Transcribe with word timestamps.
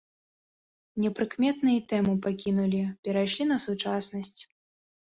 Непрыкметна 1.03 1.69
і 1.81 1.85
тэму 1.93 2.13
пакінулі, 2.25 2.81
перайшлі 3.07 3.43
на 3.55 3.63
сучаснасць. 3.71 4.41